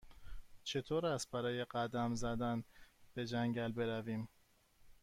[0.63, 2.63] چطور است برای قدم زدن
[3.13, 4.27] به جنگل برویم؟